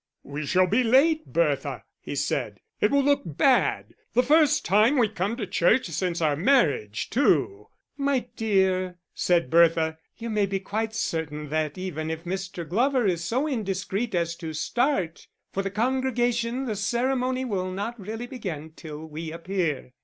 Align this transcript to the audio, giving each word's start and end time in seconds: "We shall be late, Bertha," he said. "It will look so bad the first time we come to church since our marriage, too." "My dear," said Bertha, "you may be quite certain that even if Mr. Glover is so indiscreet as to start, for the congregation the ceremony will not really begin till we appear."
"We 0.23 0.47
shall 0.47 0.65
be 0.65 0.83
late, 0.83 1.27
Bertha," 1.27 1.83
he 1.99 2.15
said. 2.15 2.59
"It 2.79 2.89
will 2.89 3.03
look 3.03 3.21
so 3.23 3.29
bad 3.29 3.93
the 4.15 4.23
first 4.23 4.65
time 4.65 4.97
we 4.97 5.07
come 5.07 5.37
to 5.37 5.45
church 5.45 5.85
since 5.91 6.21
our 6.23 6.35
marriage, 6.35 7.11
too." 7.11 7.67
"My 7.97 8.25
dear," 8.35 8.97
said 9.13 9.51
Bertha, 9.51 9.99
"you 10.17 10.31
may 10.31 10.47
be 10.47 10.59
quite 10.59 10.95
certain 10.95 11.49
that 11.49 11.77
even 11.77 12.09
if 12.09 12.23
Mr. 12.23 12.67
Glover 12.67 13.05
is 13.05 13.23
so 13.23 13.45
indiscreet 13.45 14.15
as 14.15 14.35
to 14.37 14.53
start, 14.53 15.27
for 15.53 15.61
the 15.61 15.69
congregation 15.69 16.65
the 16.65 16.75
ceremony 16.75 17.45
will 17.45 17.69
not 17.71 17.99
really 17.99 18.25
begin 18.25 18.71
till 18.71 19.05
we 19.05 19.31
appear." 19.31 19.93